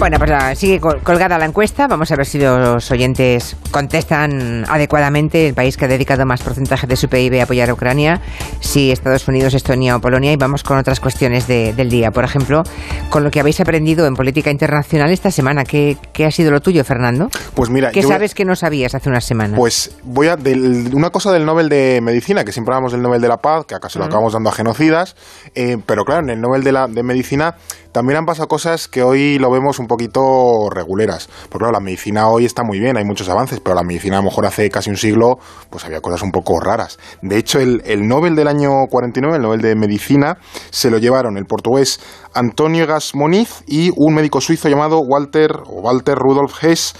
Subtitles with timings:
[0.00, 1.86] Bueno, pues sigue col- colgada la encuesta.
[1.86, 5.46] Vamos a ver si los oyentes contestan adecuadamente.
[5.48, 8.22] El país que ha dedicado más porcentaje de su PIB a apoyar a Ucrania,
[8.60, 10.32] si Estados Unidos, Estonia o Polonia.
[10.32, 12.12] Y vamos con otras cuestiones de- del día.
[12.12, 12.62] Por ejemplo,
[13.10, 15.64] con lo que habéis aprendido en política internacional esta semana.
[15.64, 17.28] ¿Qué, qué ha sido lo tuyo, Fernando?
[17.54, 19.58] Pues mira, ¿Qué sabes que no sabías hace unas semanas?
[19.58, 20.36] Pues voy a.
[20.36, 23.66] del- una cosa del Nobel de Medicina, que siempre hablamos del Nobel de la Paz,
[23.66, 25.14] que acá se lo acabamos dando a genocidas,
[25.54, 27.56] eh, pero claro, en el Nobel de, la, de Medicina
[27.92, 31.28] también han pasado cosas que hoy lo vemos un poquito reguleras.
[31.48, 34.20] Porque claro, la medicina hoy está muy bien, hay muchos avances, pero la medicina a
[34.20, 35.38] lo mejor hace casi un siglo,
[35.70, 36.98] pues había cosas un poco raras.
[37.22, 40.38] De hecho, el, el Nobel del año 49, el Nobel de Medicina,
[40.70, 42.00] se lo llevaron el portugués
[42.34, 46.94] Antonio Gasmoniz y un médico suizo llamado Walter, o Walter Rudolf Hess,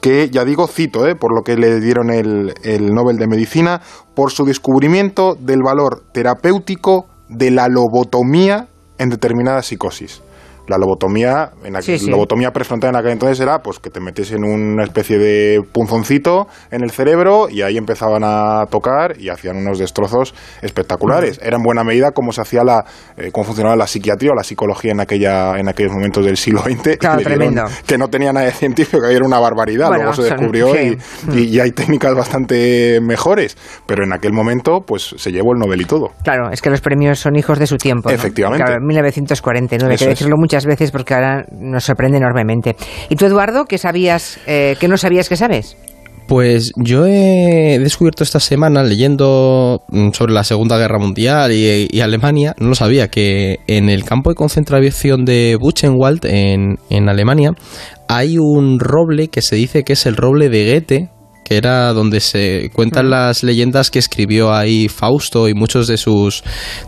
[0.00, 1.14] que ya digo, cito, ¿eh?
[1.14, 3.82] por lo que le dieron el, el Nobel de Medicina,
[4.14, 10.22] por su descubrimiento del valor terapéutico de la lobotomía en determinadas psicosis.
[10.68, 12.10] La lobotomía, en aquel- Sí, sí.
[12.10, 16.82] lobotomía prefrontal en aquel entonces era pues que te metiesen una especie de punzoncito en
[16.82, 21.40] el cerebro y ahí empezaban a tocar y hacían unos destrozos espectaculares.
[21.42, 22.84] Era en buena medida cómo se hacía la,
[23.16, 26.60] eh, cómo funcionaba la psiquiatría o la psicología en aquella, en aquellos momentos del siglo
[26.62, 26.96] XX.
[26.98, 27.64] Claro, dieron- tremendo.
[27.86, 29.88] que no tenía nada de científico, que era una barbaridad.
[29.88, 30.96] Bueno, Luego se descubrió y,
[31.32, 33.56] y- y hay técnicas bastante mejores.
[33.86, 36.10] Pero en aquel momento, pues se llevó el Nobel y todo.
[36.22, 38.08] Claro, es que los premios son hijos de su tiempo.
[38.08, 38.14] ¿no?
[38.14, 38.64] Efectivamente.
[38.64, 40.18] Claro, 1949, hay Eso que es.
[40.18, 42.74] decirlo muchas veces porque ahora nos sorprende enormemente.
[43.08, 45.76] ¿Y tú, Eduardo, qué sabías, eh, qué no sabías que sabes?
[46.26, 52.00] Pues yo he descubierto esta semana leyendo mm, sobre la Segunda Guerra Mundial y, y
[52.00, 57.52] Alemania, no lo sabía, que en el campo de concentración de Buchenwald en, en Alemania
[58.08, 61.10] hay un roble que se dice que es el roble de Goethe,
[61.44, 66.42] que era donde se cuentan las leyendas que escribió ahí Fausto y muchos de sus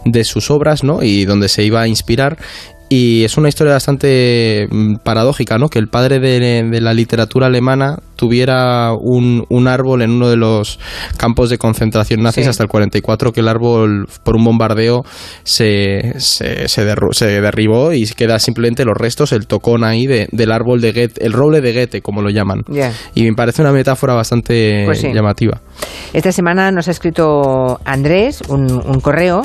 [0.04, 1.02] de sus obras, ¿no?
[1.02, 2.38] Y donde se iba a inspirar
[2.88, 5.68] y es una historia bastante mm, paradójica, ¿no?
[5.68, 10.36] Que el padre de, de la literatura alemana tuviera un, un árbol en uno de
[10.36, 10.78] los
[11.16, 12.50] campos de concentración nazis Sí.
[12.50, 15.04] hasta el 44, que el árbol por un bombardeo
[15.42, 20.28] se, se, se, derru- se derribó y queda simplemente los restos, el tocón ahí de-
[20.30, 22.62] del árbol de Goethe, el roble de Goethe, como lo llaman.
[23.14, 25.12] Y me parece una metáfora bastante Pues sí.
[25.12, 25.60] llamativa.
[26.12, 29.42] Esta semana nos ha escrito Andrés un, un correo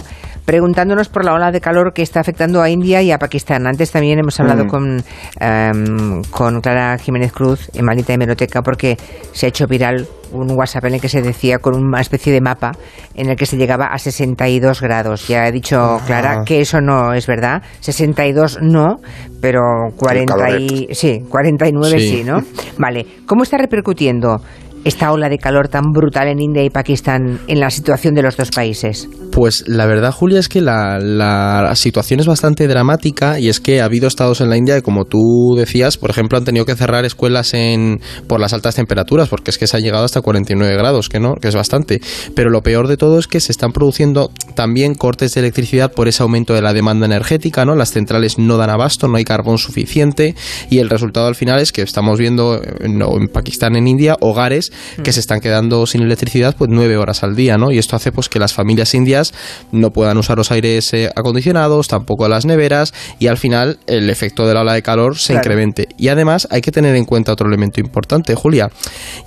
[0.48, 3.68] preguntándonos por la ola de calor que está afectando a India y a Pakistán.
[3.68, 4.68] Antes también hemos hablado Mm.
[4.70, 5.04] con,
[5.42, 8.96] em, con Clara Jiménez Cruz en Maldita Hemeroteca porque
[9.34, 12.40] se ha hecho viral un WhatsApp en el que se decía con una especie de
[12.40, 12.72] mapa
[13.14, 15.28] en el que se llegaba a 62 grados.
[15.28, 17.62] Ya he dicho, Clara, que eso no es verdad.
[17.82, 18.96] 62 no,
[19.42, 19.62] pero
[19.98, 22.10] 40 y, sí, 49 sí.
[22.10, 22.24] Sí.
[22.24, 22.40] ¿no?
[22.78, 24.38] Vale, ¿cómo está repercutiendo
[24.86, 28.38] esta ola de calor tan brutal en India y Pakistán en la situación de los
[28.38, 29.10] dos países?
[29.38, 33.82] Pues la verdad, Julia, es que la, la situación es bastante dramática y es que
[33.82, 36.76] ha habido estados en la India que, como tú decías, por ejemplo, han tenido que
[36.76, 40.76] cerrar escuelas en, por las altas temperaturas, porque es que se ha llegado hasta 49
[40.76, 42.02] grados, que no, que es bastante.
[42.34, 46.08] Pero lo peor de todo es que se están produciendo también cortes de electricidad por
[46.08, 47.76] ese aumento de la demanda energética, ¿no?
[47.76, 50.34] Las centrales no dan abasto, no hay carbón suficiente
[50.72, 54.72] y el resultado al final es que estamos viendo en, en Pakistán, en India, hogares
[55.04, 57.72] que se están quedando sin electricidad pues nueve horas al día, ¿no?
[57.72, 59.27] Y esto hace pues que las familias indias
[59.72, 64.48] no puedan usar los aires eh, acondicionados, tampoco las neveras y al final el efecto
[64.48, 65.46] de la ola de calor se Claro.
[65.46, 65.88] incremente.
[65.98, 68.70] Y además hay que tener en cuenta otro elemento importante, Julia,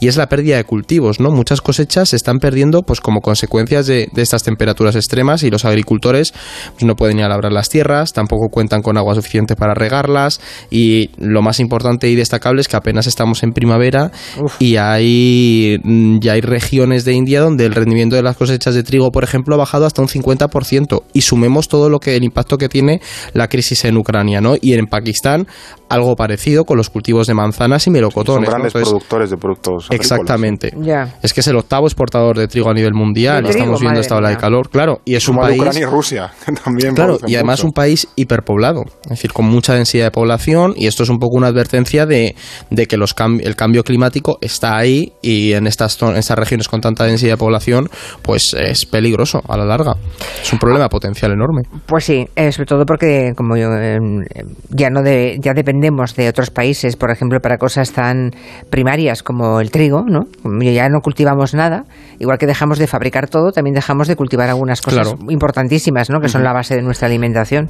[0.01, 1.31] y es la pérdida de cultivos, ¿no?
[1.31, 5.65] Muchas cosechas se están perdiendo pues como consecuencias de, de estas temperaturas extremas y los
[5.65, 6.33] agricultores
[6.73, 10.41] pues, no pueden ni labrar las tierras, tampoco cuentan con agua suficiente para regarlas
[10.71, 14.11] y lo más importante y destacable es que apenas estamos en primavera
[14.59, 18.83] y hay mm, ya hay regiones de India donde el rendimiento de las cosechas de
[18.83, 22.59] trigo, por ejemplo, ha bajado hasta un 50% y sumemos todo lo que el impacto
[22.59, 23.01] que tiene
[23.33, 24.55] la crisis en Ucrania, ¿no?
[24.61, 25.47] Y en Pakistán
[25.89, 28.49] algo parecido con los cultivos de manzanas y Son melocotones.
[28.49, 28.51] ¿no?
[28.51, 30.01] grandes Entonces, productores de productos agrícolas.
[30.13, 30.73] Exactamente.
[30.81, 31.15] Ya.
[31.23, 34.17] Es que es el octavo exportador de trigo a nivel mundial trigo, estamos viendo esta
[34.17, 37.35] ola de calor, claro, y es un país Ucrania y Rusia, que también Claro, y
[37.35, 37.67] además mucho.
[37.69, 41.37] un país hiperpoblado, es decir, con mucha densidad de población, y esto es un poco
[41.37, 42.37] una advertencia de,
[42.71, 46.69] de que los cam- el cambio climático está ahí y en estas, en estas regiones
[46.69, 47.89] con tanta densidad de población,
[48.23, 49.95] pues es peligroso a la larga.
[50.43, 51.63] Es un problema potencial enorme.
[51.87, 53.99] Pues sí, eh, sobre todo porque como yo, eh,
[54.69, 58.31] ya no de, ya dependemos de otros países, por ejemplo, para cosas tan
[58.69, 60.21] primarias como el trigo, ¿no?
[60.63, 61.85] Ya no cultivamos nada,
[62.19, 65.31] igual que dejamos de fabricar todo, también dejamos de cultivar algunas cosas Claro.
[65.31, 66.21] importantísimas, ¿no?
[66.21, 67.69] Que son la base de nuestra alimentación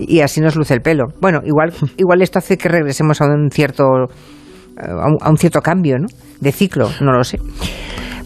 [0.00, 1.04] y así nos luce el pelo.
[1.20, 3.84] Bueno, igual igual esto hace que regresemos a un cierto
[4.76, 6.06] eh, a un, a un cierto cambio, ¿no?
[6.40, 7.38] De ciclo, no lo sé.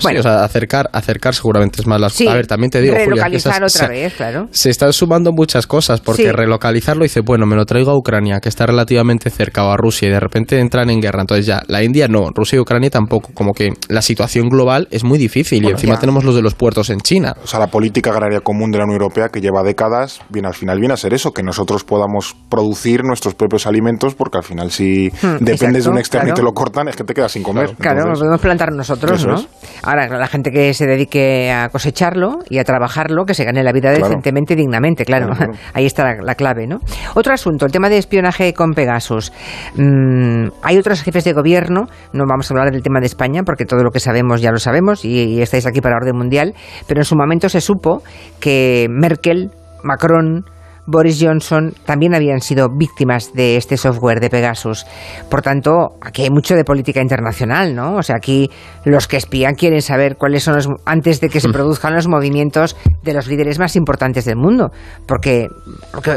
[0.02, 2.12] Bueno, o sea, acercar, acercar seguramente es más las...
[2.12, 4.48] Sí, a ver, también te digo, relocalizar Julia, otra vez, claro.
[4.50, 8.48] Se están sumando muchas cosas, porque relocalizarlo dice, bueno, me lo traigo a Ucrania, que
[8.48, 11.20] está relativamente cerca, o a Rusia, y de repente entran en guerra.
[11.20, 13.31] Entonces ya, la India no, Rusia y Ucrania tampoco.
[13.34, 16.90] Como que la situación global es muy difícil, y encima tenemos los de los puertos
[16.90, 17.34] en China.
[17.43, 20.54] O sea, la política agraria común de la Unión Europea, que lleva décadas, viene al
[20.54, 24.70] final viene a ser eso, que nosotros podamos producir nuestros propios alimentos, porque al final
[24.70, 27.43] si hmm, dependes de un externo y te lo cortan, es que te quedas sin
[27.43, 27.75] comer.
[27.78, 29.44] Claro, lo podemos plantar nosotros, ¿no?
[29.86, 33.70] Ahora, la gente que se dedique a cosecharlo y a trabajarlo, que se gane la
[33.72, 35.28] vida decentemente y dignamente, claro.
[35.74, 36.80] Ahí está la, clave, ¿no?
[37.14, 39.32] Otro asunto, el tema de espionaje con Pegasus.
[39.76, 43.64] Mm, hay otros jefes de gobierno, no vamos a hablar del tema de España, porque
[43.64, 46.54] todo lo que sabemos ya lo sabemos y, y estáis aquí para orden mundial,
[46.88, 48.02] pero en su momento se supo
[48.40, 49.52] que Merkel,
[49.84, 50.44] Macron,
[50.86, 54.86] Boris Johnson también habían sido víctimas de este software de Pegasus.
[55.28, 57.96] Por tanto, aquí hay mucho de política internacional, ¿no?
[57.96, 58.50] O sea, aquí
[58.84, 62.76] los que espían quieren saber cuáles son los antes de que se produzcan los movimientos
[63.06, 64.70] de los líderes más importantes del mundo,
[65.06, 65.49] porque,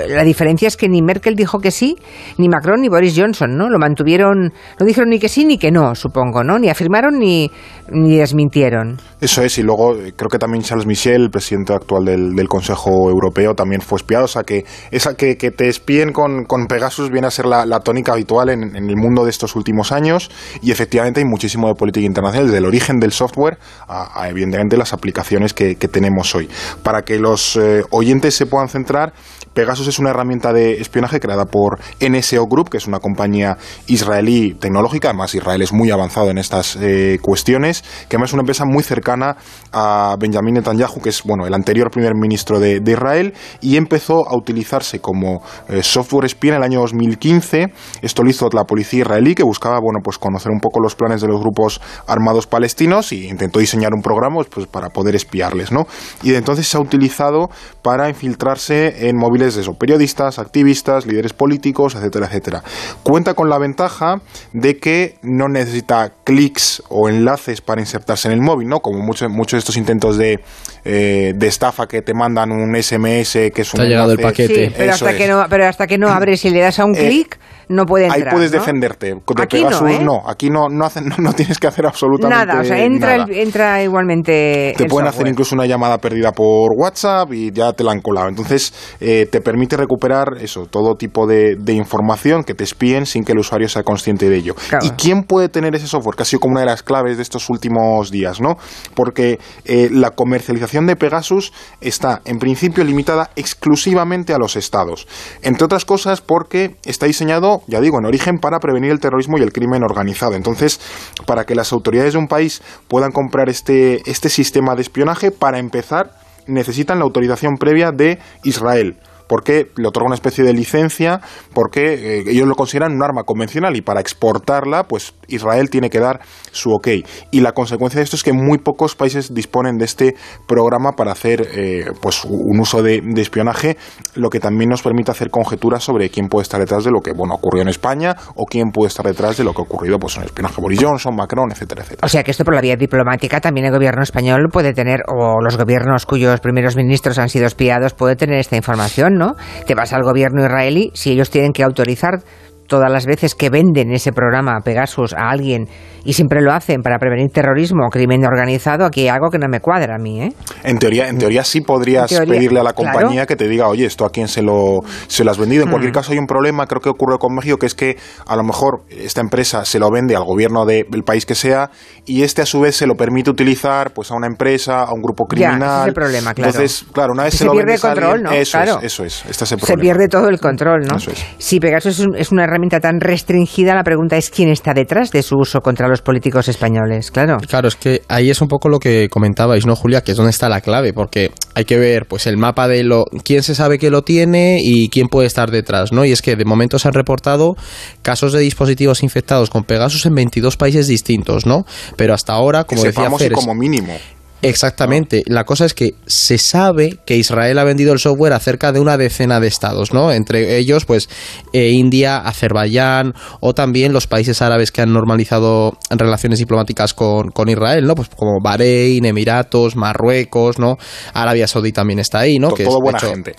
[0.10, 1.96] la diferencia es que ni Merkel dijo que sí,
[2.38, 3.70] ni Macron ni Boris Johnson, ¿no?
[3.70, 6.60] Lo mantuvieron, no dijeron ni que sí ni que no, supongo, ¿no?
[6.60, 7.50] Ni afirmaron ni
[7.92, 8.98] ni desmintieron.
[9.22, 13.10] Eso es, y luego eh, creo que también Charles Michel, el presidente actual del, Consejo
[13.10, 17.12] Europeo, también fue espiado, o sea que esa que, que te espíen con, con, Pegasus
[17.12, 20.32] viene a ser la, la tónica habitual en, el mundo de estos últimos años
[20.62, 24.94] y efectivamente hay muchísimo de política internacional, desde el origen del software a, evidentemente las
[24.94, 26.48] aplicaciones que, tenemos hoy.
[26.84, 29.14] Para que los eh, oyentes se puedan centrar,
[29.54, 34.54] Pegasus es una herramienta de espionaje creada por NSO Group, que es una compañía israelí
[34.54, 38.64] tecnológica, además Israel es muy avanzado en estas eh, cuestiones, que además es una empresa
[38.66, 39.38] muy cercana
[39.74, 44.38] a Benjamin Netanyahu, que es bueno el anterior primer ministro de, Israel, y empezó a
[44.38, 47.74] utilizarse como eh, software espía en el año 2015.
[48.02, 51.22] Esto lo hizo la policía israelí, que buscaba bueno pues conocer un poco los planes
[51.22, 55.86] de los grupos armados palestinos y intentó diseñar un programa pues, para poder espiarles, ¿no?
[56.24, 57.50] Y entonces se ha utilizado
[57.81, 62.63] para infiltrarse en móviles de eso, periodistas, activistas, líderes políticos, etcétera, etcétera.
[63.04, 64.21] Cuenta con la ventaja
[64.54, 68.80] de que no necesita clics o enlaces para insertarse en el móvil, ¿no?
[68.80, 70.39] Como muchos muchos de estos intentos de,
[70.86, 73.80] eh, de estafa que te mandan un SMS que es un...
[73.80, 74.71] Te ha llegado el paquete.
[74.75, 77.07] pero, hasta que no, pero hasta que no abres y le das a un eh,
[77.07, 77.39] clic
[77.69, 78.27] no puede entrar.
[78.27, 79.13] Ahí puedes defenderte.
[79.13, 80.00] De aquí no, ¿eh?
[80.04, 82.62] no, aquí no, no, hacen, no, tienes que hacer absolutamente nada.
[82.62, 84.74] O sea, entra, entra igualmente.
[84.75, 88.27] Te pueden hacer incluso una llamada perdida por WhatsApp y ya te la han colado.
[88.27, 93.24] Entonces, eh, te permite recuperar eso, todo tipo de, de, información que te espíen sin
[93.24, 94.56] que el usuario sea consciente de ello.
[94.81, 96.16] ¿Y quién puede tener ese software?
[96.16, 98.57] Que ha sido como una de las claves de estos últimos días, ¿no?
[98.95, 105.07] Porque eh, la comercialización de Pegasus está, en principio, limitada exclusivamente a los estados.
[105.44, 109.42] Entre otras cosas, porque está diseñado ya digo, en origen para prevenir el terrorismo y
[109.42, 110.36] el crimen organizado.
[110.36, 110.80] Entonces,
[111.26, 115.60] para que las autoridades de un país puedan comprar este, este sistema de espionaje, para
[115.60, 116.12] empezar,
[116.48, 118.98] necesitan la autorización previa de Israel
[119.30, 121.22] porque le otorga una especie de licencia,
[121.54, 126.00] porque eh, ellos lo consideran un arma convencional y para exportarla, pues Israel tiene que
[126.00, 126.20] dar
[126.52, 126.88] su ok.
[127.31, 130.16] Y la consecuencia de esto es que muy pocos países disponen de este
[130.48, 133.78] programa para hacer eh, pues un uso de, espionaje,
[134.16, 137.12] lo que también nos permite hacer conjeturas sobre quién puede estar detrás de lo que
[137.12, 140.16] bueno ocurrió en España o quién puede estar detrás de lo que ha ocurrido pues
[140.16, 142.06] en el espionaje Boris Johnson, Macron, etcétera, etcétera.
[142.06, 145.42] O sea que esto por la vía diplomática también el gobierno español puede tener o
[145.42, 149.19] los gobiernos cuyos primeros ministros han sido espiados puede tener esta información,
[149.66, 152.21] Te vas al gobierno israelí, si ellos tienen que autorizar
[152.68, 155.68] todas las veces que venden ese programa Pegasus a alguien
[156.04, 159.48] y siempre lo hacen para prevenir terrorismo o crimen organizado, aquí hay algo que no
[159.48, 160.22] me cuadra a mí.
[160.22, 160.34] ¿eh?
[160.64, 164.06] En, teoría, en teoría sí podrías pedirle a la compañía que te diga, oye, esto
[164.06, 165.64] a quién se lo, se lo has vendido.
[165.64, 165.96] En cualquier mm.
[165.96, 168.84] caso hay un problema, creo que ocurre con México, que es que a lo mejor
[168.90, 171.70] esta empresa se lo vende al gobierno del país que sea
[172.06, 175.02] y este a su vez se lo permite utilizar pues a una empresa, a un
[175.02, 175.60] grupo criminal.
[175.60, 176.52] Ya, ese es el problema, claro.
[176.52, 178.32] Entonces, claro, una vez se, se, lo pierde el control, ¿no?
[178.32, 178.80] Eso claro.
[178.80, 179.26] es, eso es.
[179.30, 180.98] Este es el se pierde todo el control, ¿no?
[180.98, 181.26] Eso es.
[181.38, 185.12] Si Pegasus es, un, es una herramienta tan restringida, la pregunta es quién está detrás
[185.12, 187.38] de su uso contra los políticos españoles, claro.
[187.48, 190.02] Claro, es que ahí es un poco lo que comentabais, ¿no, Julia?
[190.02, 193.06] Que es donde está la clave, porque hay que ver pues el mapa de lo
[193.24, 196.06] quién se sabe que lo tiene y quién puede estar detrás, ¿no?
[196.06, 197.56] Y es que de momento se han reportado
[198.02, 201.66] casos de dispositivos infectados con Pegasus en 22 países distintos, ¿no?
[201.96, 203.98] Pero hasta ahora, como que decía Fer, como mínimo
[204.42, 205.24] Exactamente.
[205.26, 208.80] La cosa es que se sabe que Israel ha vendido el software a cerca de
[208.80, 210.12] una decena de estados, ¿no?
[210.12, 211.10] Entre ellos, pues,
[211.54, 217.50] eh, India, Azerbaiyán o también los países árabes que han normalizado relaciones diplomáticas con, con
[217.50, 217.96] Israel, ¿no?
[217.96, 220.78] Pues como Bahrein, Emiratos, Marruecos, ¿no?
[221.14, 222.50] Arabia Saudí también está ahí, ¿no?
[222.54, 223.36] que todo buena gente.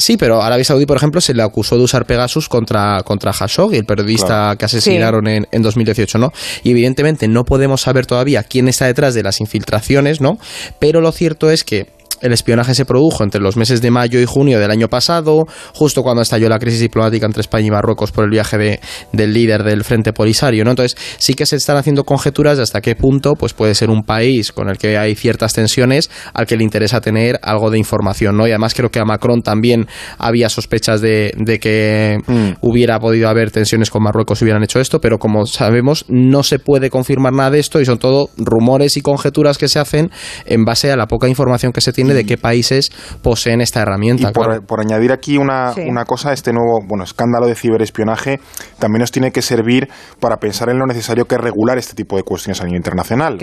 [0.00, 3.78] Sí, pero Arabia Saudí, por ejemplo, se le acusó de usar Pegasus contra, contra Khashoggi,
[3.78, 6.32] el periodista que asesinaron en, en 2018, ¿no?
[6.62, 10.38] Y evidentemente no podemos saber todavía quién está detrás de las infiltraciones, ¿no?
[10.78, 14.24] Pero lo cierto es que el espionaje se produjo entre los meses de mayo y
[14.24, 18.24] junio del año pasado, justo cuando estalló la crisis diplomática entre España y Marruecos por
[18.24, 18.80] el viaje de,
[19.12, 20.70] del líder del Frente Polisario, ¿no?
[20.70, 24.02] Entonces, sí que se están haciendo conjeturas de hasta qué punto pues puede ser un
[24.02, 28.36] país con el que hay ciertas tensiones al que le interesa tener algo de información,
[28.36, 28.46] ¿no?
[28.46, 29.86] Y además creo que a Macron también
[30.18, 32.50] había sospechas de, de que mm.
[32.60, 36.58] hubiera podido haber tensiones con Marruecos si hubieran hecho esto, pero como sabemos, no se
[36.58, 40.10] puede confirmar nada de esto y son todo rumores y conjeturas que se hacen
[40.46, 42.90] en base a la poca información que se tiene de qué países
[43.22, 44.30] poseen esta herramienta.
[44.30, 48.40] Y por, añadir aquí una, una, cosa, este nuevo bueno, escándalo de ciberespionaje
[48.78, 49.88] también nos tiene que servir
[50.20, 53.38] para pensar en lo necesario que es regular este tipo de cuestiones a nivel internacional.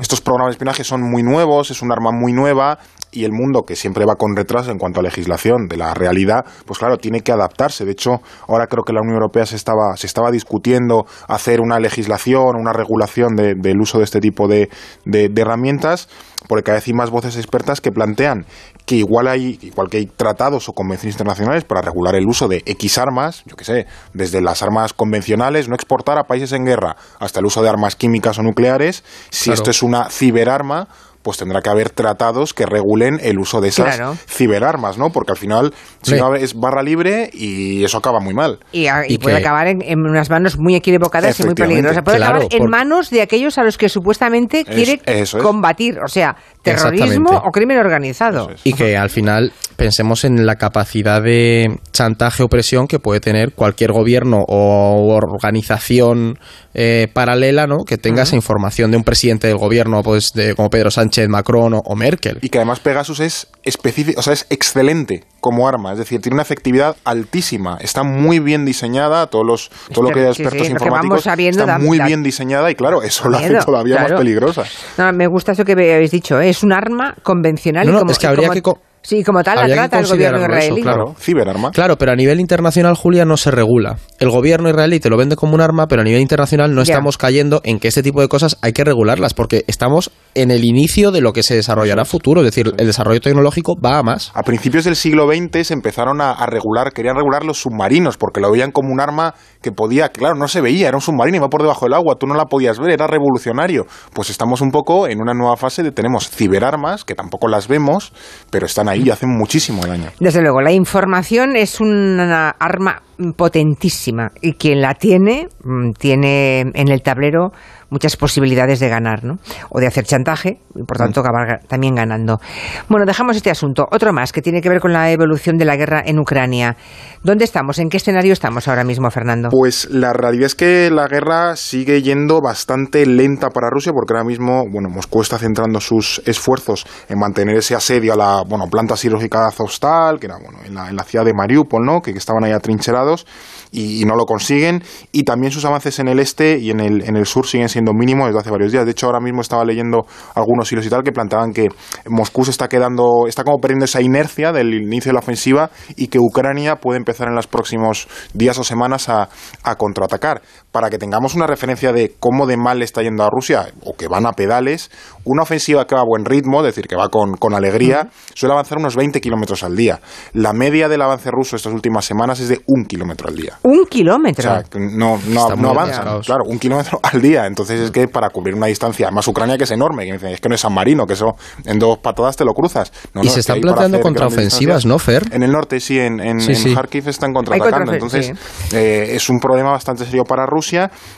[0.00, 2.78] Estos programas de espionaje son muy nuevos, es un arma muy nueva
[3.12, 6.44] y el mundo que siempre va con retraso en cuanto a legislación de la realidad,
[6.66, 7.84] pues claro, tiene que adaptarse.
[7.84, 11.78] De hecho, ahora creo que la Unión Europea se estaba, se estaba discutiendo hacer una
[11.80, 14.68] legislación, una regulación del uso de este tipo de,
[15.04, 16.08] de herramientas
[16.48, 18.46] porque cada vez hay más voces expertas que plantean
[18.86, 22.62] que igual hay, igual que hay tratados o convenciones internacionales para regular el uso de
[22.66, 26.96] X armas, yo que sé, desde las armas convencionales, no exportar a países en guerra,
[27.18, 30.88] hasta el uso de armas químicas o nucleares, si esto es una ciberarma,
[31.22, 35.10] pues tendrá que haber tratados que regulen el uso de esas ciberarmas, ¿no?
[35.10, 38.58] Porque al final si no, es barra libre y eso acaba muy mal.
[38.72, 42.02] Y, puede acabar en, unas manos muy equivocadas y muy peligrosas.
[42.02, 45.00] Puede acabar en manos de aquellos a los que supuestamente quiere
[45.42, 48.50] combatir, o sea, terrorismo o crimen organizado.
[48.64, 53.52] Y que al final pensemos en la capacidad de chantaje o presión que puede tener
[53.54, 56.38] cualquier gobierno o organización
[56.74, 57.84] eh, paralela, ¿no?
[57.84, 61.74] Que tenga esa información de un presidente del gobierno, pues de como Pedro Sánchez, Macron
[61.74, 62.38] o, Merkel.
[62.42, 66.34] Y que además Pegasus es específico, o sea, es excelente como arma, es decir, tiene
[66.34, 71.26] una efectividad altísima, está muy bien diseñada, todos los, todo lo que hay expertos informáticos
[71.26, 74.64] está muy bien diseñada y claro, eso lo hace todavía más peligrosa.
[75.12, 76.50] me gusta eso que habéis dicho, ¿eh?
[76.50, 78.62] es un arma convencional y como, es que habría que
[79.02, 80.82] Sí, como tal, la trata el gobierno israelí.
[80.82, 81.70] claro, ciberarma.
[81.70, 83.96] Claro, pero a nivel internacional, Julia, no se regula.
[84.18, 87.16] El gobierno israelí te lo vende como un arma, pero a nivel internacional no estamos
[87.16, 91.12] cayendo en que este tipo de cosas hay que regularlas, porque estamos en el inicio
[91.12, 92.42] de lo que se desarrollará futuro.
[92.42, 94.32] Es decir, el desarrollo tecnológico va a más.
[94.34, 98.50] A principios del siglo XX se empezaron a, regular, querían regular los submarinos, porque lo
[98.50, 101.62] veían como un arma que podía, claro, no se veía, era un submarino, iba por
[101.62, 103.86] debajo del agua, tú no la podías ver, era revolucionario.
[104.12, 108.12] Pues estamos un poco en una nueva fase de tenemos ciberarmas, que tampoco las vemos,
[108.50, 110.10] pero están ahí y hacen muchísimo daño.
[110.18, 113.02] Desde luego, la información es una arma
[113.36, 117.52] potentísima y quien la tiene, mm, tiene en el tablero
[117.90, 119.38] muchas posibilidades de ganar, ¿no?
[119.70, 122.40] O de hacer chantaje y por tanto acabar también ganando.
[122.88, 123.86] Bueno, dejamos este asunto.
[123.90, 126.76] Otro más que tiene que ver con la evolución de la guerra en Ucrania.
[127.22, 127.78] ¿Dónde estamos?
[127.78, 129.48] ¿En qué escenario estamos ahora mismo, Fernando?
[129.50, 134.24] Pues la realidad es que la guerra sigue yendo bastante lenta para Rusia porque ahora
[134.24, 138.96] mismo, bueno, Moscú está centrando sus esfuerzos en mantener ese asedio a la, bueno, planta
[138.96, 142.00] siderúrgica de Azovstal, que era, bueno, en la, en la ciudad de Mariupol, ¿no?
[142.00, 143.26] Que, que estaban ahí atrincherados
[143.72, 144.82] y, no lo consiguen.
[145.12, 147.92] Y también sus avances en el este y en el, en el sur siguen siendo
[147.92, 148.84] mínimos desde hace varios días.
[148.84, 151.68] De hecho, ahora mismo estaba leyendo algunos hilos y tal que planteaban que
[152.08, 156.08] Moscú se está quedando, está como perdiendo esa inercia del inicio de la ofensiva y
[156.08, 159.28] que Ucrania puede empezar en los próximos días o semanas a,
[159.62, 160.42] a contraatacar.
[160.72, 163.94] Para que tengamos una referencia de cómo de mal le está yendo a Rusia o
[163.94, 164.90] que van a pedales,
[165.24, 168.52] una ofensiva que va a buen ritmo, es decir, que va con, con alegría, suele
[168.52, 170.00] avanzar unos 20 kilómetros al día.
[170.32, 173.58] La media del avance ruso estas últimas semanas es de un kilómetro al día.
[173.62, 174.50] ¿Un kilómetro?
[174.50, 177.46] O sea, no, no, no avanzan, claro, un kilómetro al día.
[177.46, 180.48] Entonces es que para cubrir una distancia, más Ucrania que es enorme, que es que
[180.48, 182.92] no es San Marino, que eso en dos patadas te lo cruzas.
[183.22, 185.24] y se están planteando contraofensivas, ¿no, Fer?
[185.32, 186.38] En el norte sí, en, en,
[186.74, 187.92] Kharkiv están contraatacando.
[187.92, 188.32] Entonces
[188.72, 190.59] eh, es un problema bastante serio para Rusia.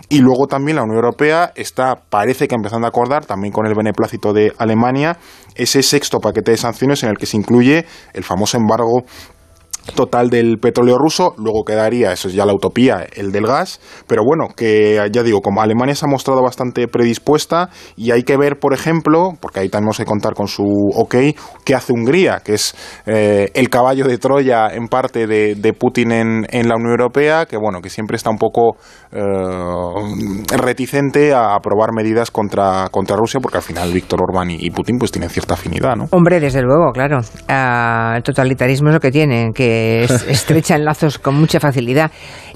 [0.08, 3.74] Y luego también la Unión Europea está, parece que empezando a acordar, también con el
[3.74, 5.16] beneplácito de Alemania,
[5.54, 7.84] ese sexto paquete de sanciones en el que se incluye
[8.14, 9.02] el famoso embargo
[9.94, 14.22] total del petróleo ruso, luego quedaría, eso es ya la utopía, el del gas, pero
[14.24, 18.58] bueno, que ya digo, como Alemania se ha mostrado bastante predispuesta y hay que ver,
[18.58, 21.16] por ejemplo, porque ahí tenemos que contar con su ok,
[21.64, 22.74] qué hace Hungría, que es
[23.06, 27.56] eh, el caballo de Troya en parte de, Putin en, en, la Unión Europea, que
[27.56, 28.76] bueno, que siempre está un poco
[29.10, 29.18] eh,
[30.56, 35.10] reticente a aprobar medidas contra, contra Rusia, porque al final Víctor Orbán y, Putin pues
[35.10, 36.06] tienen cierta afinidad, ¿no?
[36.12, 37.18] Hombre, desde luego, claro.
[37.48, 39.71] Ah, el totalitarismo es lo que tiene, que
[40.28, 42.10] estrechan lazos con mucha facilidad.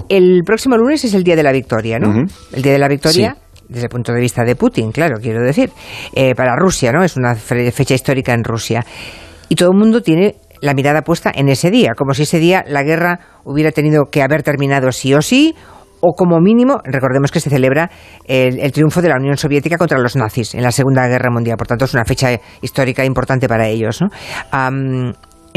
[0.09, 2.25] El próximo lunes es el Día de la Victoria, ¿no?
[2.53, 3.37] El Día de la Victoria.
[3.67, 5.71] desde el punto de vista de Putin, claro, quiero decir,
[6.13, 7.03] eh, para Rusia, ¿no?
[7.03, 8.85] Es una fecha histórica en Rusia.
[9.49, 12.63] Y todo el mundo tiene la mirada puesta en ese día, como si ese día
[12.67, 15.55] la guerra hubiera tenido que haber terminado sí o sí,
[15.99, 17.89] o como mínimo, recordemos que se celebra
[18.25, 21.67] el, triunfo de la Unión Soviética contra los nazis en la Segunda Guerra Mundial, por
[21.67, 23.99] tanto es una fecha histórica importante para ellos.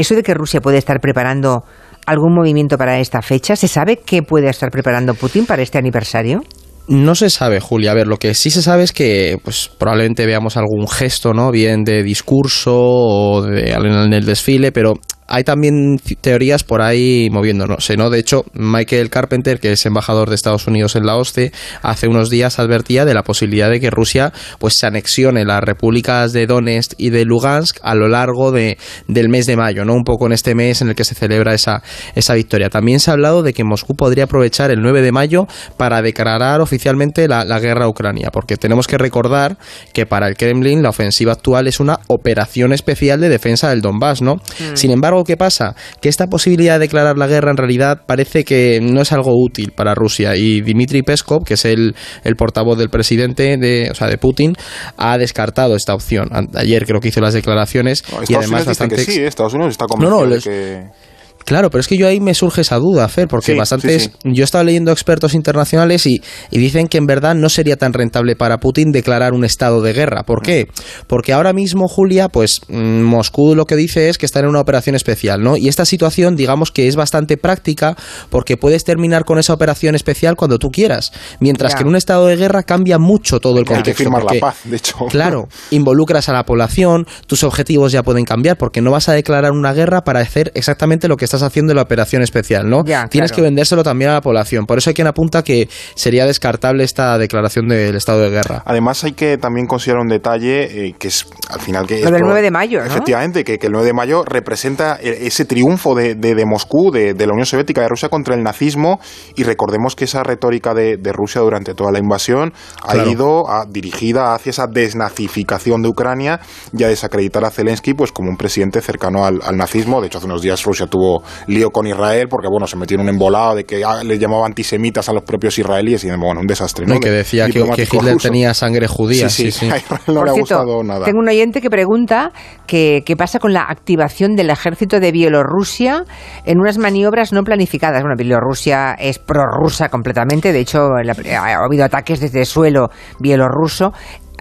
[0.01, 1.63] Eso de que Rusia puede estar preparando
[2.05, 6.41] algún movimiento para esta fecha, ¿se sabe qué puede estar preparando Putin para este aniversario?
[6.87, 7.91] No se sabe, Julia.
[7.91, 11.51] A ver, lo que sí se sabe es que pues, probablemente veamos algún gesto, ¿no?
[11.51, 14.95] Bien de discurso o de, en el desfile, pero
[15.31, 18.09] hay también teorías por ahí moviéndonos, ¿no?
[18.09, 22.29] De hecho, Michael Carpenter, que es embajador de Estados Unidos en la OSCE, hace unos
[22.29, 26.93] días advertía de la posibilidad de que Rusia pues se anexione las repúblicas de Donetsk
[26.97, 29.93] y de Lugansk a lo largo de, del mes de mayo, ¿no?
[29.93, 31.81] Un poco en este mes en el que se celebra esa,
[32.13, 32.69] esa victoria.
[32.69, 35.47] También se ha hablado de que Moscú podría aprovechar el 9 de mayo
[35.77, 39.57] para declarar oficialmente la, guerra a Ucrania, porque tenemos que recordar
[39.93, 44.21] que para el Kremlin la ofensiva actual es una operación especial de defensa del Donbass,
[44.21, 44.35] ¿no?
[44.35, 44.75] Mm.
[44.75, 45.75] Sin embargo, ¿qué pasa?
[46.01, 49.71] Que esta posibilidad de declarar la guerra en realidad parece que no es algo útil
[49.75, 51.95] para Rusia y Dmitry Peskov, que es el,
[52.37, 54.55] portavoz del presidente de, o sea, de Putin,
[54.97, 56.29] ha descartado esta opción.
[56.55, 58.95] Ayer creo que hizo las declaraciones y además bastante...
[58.95, 59.27] Que sí, ¿eh?
[59.27, 61.10] Estados Unidos está convencido de que
[61.45, 64.11] Claro, pero es que yo ahí me surge esa duda, Fer, porque bastantes.
[64.23, 66.21] Yo estaba leyendo expertos internacionales y,
[66.51, 70.23] dicen que en verdad no sería tan rentable para Putin declarar un estado de guerra.
[70.23, 70.67] ¿Por qué?
[71.07, 74.59] Porque ahora mismo, Julia, pues mm, Moscú lo que dice es que está en una
[74.59, 75.57] operación especial, ¿no?
[75.57, 77.95] Y esta situación, digamos que es bastante práctica
[78.29, 81.11] porque puedes terminar con esa operación especial cuando tú quieras.
[81.39, 83.89] Mientras que en un estado de guerra cambia mucho todo el contexto.
[83.89, 84.97] Hay que firmar la paz, de hecho.
[85.09, 89.51] Claro, involucras a la población, tus objetivos ya pueden cambiar porque no vas a declarar
[89.51, 92.83] una guerra para hacer exactamente lo que estás haciendo la operación especial, ¿no?
[93.09, 94.65] Tienes que vendérselo también a la población.
[94.65, 98.63] Por eso hay quien apunta que sería descartable esta declaración del estado de guerra.
[98.65, 102.01] Además hay que también considerar un detalle eh, que es al final que...
[102.01, 105.95] Lo del 9 de mayo, Efectivamente, que, el 9 de mayo representa e, ese triunfo
[105.95, 108.99] de, de, Moscú, de, la Unión Soviética, de Rusia contra el nazismo
[109.35, 114.49] y recordemos que esa retórica de, Rusia durante toda la invasión ha ido dirigida hacia
[114.51, 116.39] esa desnazificación de Ucrania
[116.73, 119.99] y a desacreditar a Zelensky pues como un presidente cercano al, al nazismo.
[119.99, 123.01] De hecho, hace unos días Rusia tuvo lío con Israel porque, bueno, se metió en
[123.01, 126.47] un embolado de que ah, les llamaba antisemitas a los propios israelíes y, bueno, un
[126.47, 126.85] desastre.
[126.85, 126.99] ¿no?
[126.99, 129.29] que decía que, Hitler tenía sangre judía.
[129.29, 131.05] Sí, sí, a Israel no le ha gustado nada.
[131.05, 132.31] Tengo un oyente que pregunta
[132.67, 136.05] qué pasa con la activación del ejército de Bielorrusia
[136.45, 138.01] en unas maniobras no planificadas.
[138.01, 143.93] Bueno, Bielorrusia es prorrusa completamente, de hecho ha habido ataques desde suelo bielorruso.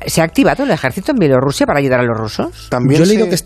[0.07, 2.69] ¿Se ha activado el ejército en Bielorrusia para ayudar a los rusos?
[2.71, 3.37] También Yo he leído que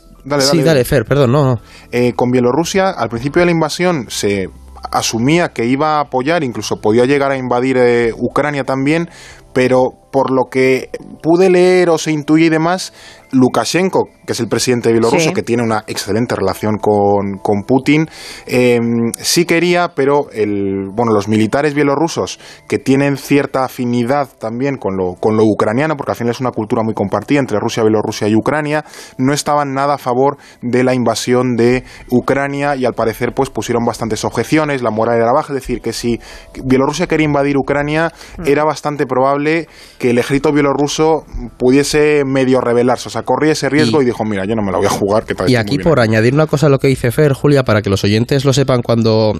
[0.40, 1.60] sí, dale, Fer, perdón, no, no.
[1.90, 4.48] Eh, con Bielorrusia, al principio de la invasión se
[4.92, 9.08] asumía que iba a apoyar, incluso podía llegar a invadir eh, Ucrania también,
[9.52, 10.90] pero por lo que
[11.22, 12.92] pude leer o se intuye y demás,
[13.34, 18.08] Lukashenko, que es el presidente de Bielorrusia, que tiene una excelente relación con, con Putin,
[18.46, 24.96] em, sí quería, pero el, bueno, los militares bielorrusos, que tienen cierta afinidad también con
[24.96, 28.28] lo, con lo ucraniano, porque al final es una cultura muy compartida entre Rusia, Bielorrusia
[28.28, 28.84] y Ucrania,
[29.18, 33.84] no estaban nada a favor de la invasión de Ucrania y al parecer pues pusieron
[33.84, 36.20] bastantes objeciones, la moral era baja, es decir, que si
[36.64, 38.46] Bielorrusia quería invadir Ucrania, mm.
[38.46, 39.68] era bastante probable
[39.98, 41.24] que el ejército bielorruso
[41.58, 44.78] pudiese medio rebelarse, o sea, corría ese riesgo y, dijo, mira, yo no me la
[44.78, 45.24] voy a jugar.
[45.24, 47.90] Que y aquí, por añadir una cosa a lo que dice Fer, Julia, para que
[47.90, 49.32] los oyentes lo sepan cuando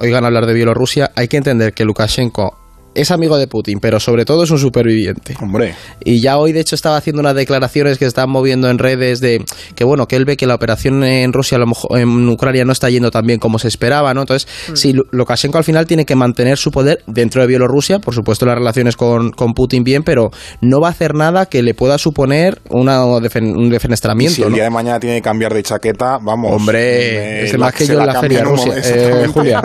[0.00, 2.59] oigan hablar de Bielorrusia, hay que entender que Lukashenko
[2.94, 5.36] es amigo de Putin, pero sobre todo es un superviviente.
[5.40, 5.74] Hombre.
[6.04, 9.44] Y ya hoy, de hecho, estaba haciendo unas declaraciones que están moviendo en redes de
[9.74, 12.64] que, bueno, que él ve que la operación en Rusia, a lo mejor en Ucrania,
[12.64, 14.22] no está yendo tan bien como se esperaba, ¿no?
[14.22, 14.76] Entonces, mm.
[14.76, 18.56] sí, Lukashenko al final tiene que mantener su poder dentro de Bielorrusia, por supuesto, las
[18.56, 22.60] relaciones con, con Putin bien, pero no va a hacer nada que le pueda suponer
[22.70, 24.34] una, un defenestramiento.
[24.34, 26.52] si el día de mañana tiene que cambiar de chaqueta, vamos.
[26.52, 28.74] Hombre, es más que yo en la feria Rusia.
[28.82, 29.62] Eh, Julia.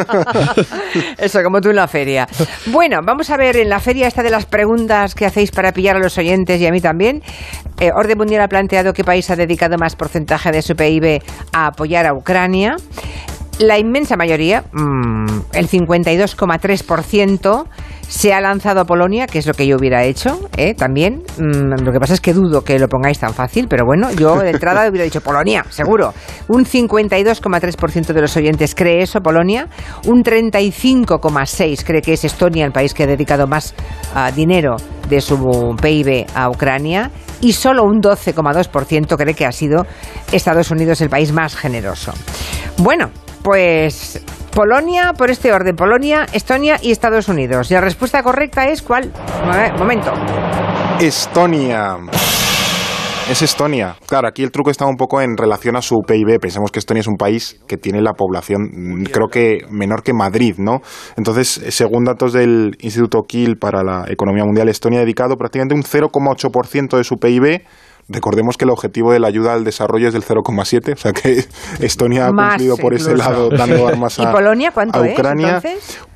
[1.17, 2.27] Eso, como tú en la feria.
[2.67, 5.71] Bueno, vamos vamos a ver en la feria esta de las preguntas que hacéis para
[5.71, 7.23] pillar a los oyentes y a mí también.
[7.79, 11.21] Eh, Orden Mundial ha planteado qué país ha dedicado más porcentaje de su PIB
[11.53, 12.75] a apoyar a Ucrania.
[13.59, 17.69] la inmensa mayoría, mm, el 52,3%,
[18.07, 20.73] se ha lanzado a Polonia, que es lo que yo hubiera hecho ¿eh?
[20.73, 21.23] también.
[21.37, 24.37] Mm, lo que pasa es que dudo que lo pongáis tan fácil, pero bueno, yo
[24.39, 26.13] de entrada hubiera dicho Polonia, seguro.
[26.47, 29.67] Un 52,3% de los oyentes cree eso, Polonia.
[30.05, 33.73] Un 35,6% cree que es Estonia el país que ha dedicado más
[34.13, 34.75] ah, dinero
[35.09, 37.11] de su PIB a Ucrania.
[37.41, 39.85] Y solo un 12,2% cree que ha sido
[40.31, 42.13] Estados Unidos el país más generoso.
[42.77, 43.11] Bueno,
[43.43, 44.21] pues
[44.55, 47.69] Polonia, por este orden, Polonia, Estonia y Estados Unidos.
[47.69, 49.11] Y la respuesta correcta es ¿cuál?
[49.77, 50.13] Momento.
[51.01, 51.97] Estonia.
[53.29, 53.97] Es Estonia.
[54.07, 56.39] Claro, aquí el truco está un poco en relación a su PIB.
[56.39, 60.13] Pensemos que Estonia es un país que tiene la población, mm, creo que menor que
[60.13, 60.79] Madrid, ¿no?
[61.17, 65.83] Entonces, según datos del Instituto Kiel para la Economía Mundial, Estonia ha dedicado prácticamente un
[65.83, 67.63] 0,8% de su PIB
[68.07, 71.43] Recordemos que el objetivo de la ayuda al desarrollo es del 0,7, o sea que
[71.79, 75.59] Estonia ha cumplido por ese lado dando armas a, ¿Y Polonia cuánto Ucrania.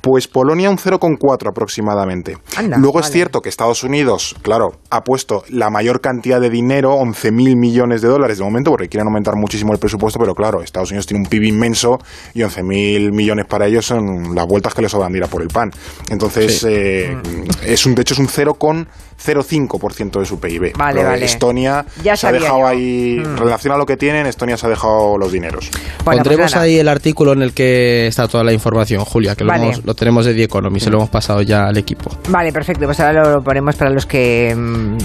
[0.00, 2.38] pues Polonia un 0,4 aproximadamente.
[2.76, 7.56] Luego es cierto que Estados Unidos, claro, ha puesto la mayor cantidad de dinero, 11.000
[7.58, 11.06] millones de dólares de momento, porque quieren aumentar muchísimo el presupuesto, pero claro, Estados Unidos
[11.06, 11.98] tiene un PIB inmenso
[12.34, 15.48] y 11.000 millones para ellos son las vueltas que les sobran ir a por el
[15.48, 15.70] pan.
[16.08, 17.16] Entonces, eh,
[17.64, 20.72] es un, de hecho, es un 0,05% de su PIB.
[20.76, 21.24] Vale, vale.
[21.24, 23.36] Estonia ya se ha dejado ahí, en mm.
[23.36, 25.70] relación a lo que tienen, Estonia se ha dejado los dineros.
[26.04, 29.94] Pondremos pues ahí el artículo en el que está toda la información, Julia, que lo,
[29.94, 32.10] tenemos de The Economy, se lo hemos pasado ya al equipo.
[32.28, 34.96] Vale, perfecto, pues ahora lo ponemos para los que mm,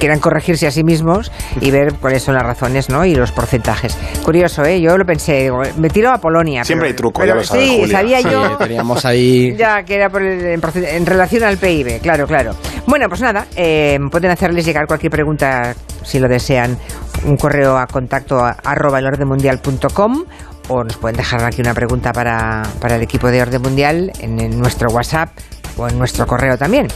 [0.00, 1.30] quieran corregirse a sí mismos
[1.60, 3.04] y ver cuáles son las razones ¿no?
[3.04, 3.96] y los porcentajes.
[4.24, 4.80] Curioso, ¿eh?
[4.80, 6.64] Yo lo pensé, me tiro a Polonia.
[6.64, 8.56] Siempre hay truco, ya lo sabes, Sí, sabía yo.
[8.56, 9.54] teníamos ahí...
[9.60, 12.54] Ya, que era por en, relación al PIB, claro, claro.
[12.86, 16.78] Bueno, pues nada, eh, pueden hacerles llegar cualquier pregunta, si lo desean,
[17.24, 20.24] un correo a contacto a, arroba elordemundial.com
[20.68, 24.38] o nos pueden dejar aquí una pregunta para, para el equipo de Orden Mundial en,
[24.40, 25.30] en nuestro WhatsApp
[25.76, 26.88] o en nuestro correo también.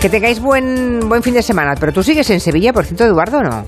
[0.00, 1.74] Que tengáis buen, buen fin de semana.
[1.78, 3.64] Pero tú sigues en Sevilla, por cierto, Eduardo, ¿no?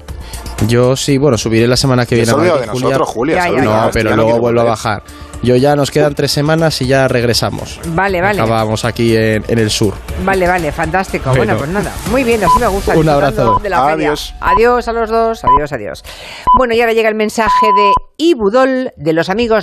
[0.67, 2.33] Yo sí, bueno, subiré la semana que viene.
[2.33, 3.49] a de nosotros, Julia.
[3.49, 5.03] no, pero luego vuelvo a bajar.
[5.45, 7.79] Yo ya nos quedan tres semanas y ya regresamos.
[7.89, 8.41] Vale, vale.
[8.41, 9.93] Acabamos aquí en, el sur.
[10.25, 11.35] Vale, vale, fantástico.
[11.37, 11.93] Bueno, pues nada.
[12.11, 12.97] Muy bien, así me gusta.
[12.97, 13.61] Un abrazo.
[13.63, 14.35] adiós.
[14.41, 15.45] Adiós a los dos.
[15.45, 16.03] Adiós, adiós.
[16.57, 19.63] Bueno, y ahora llega el mensaje de Ibudol de los amigos de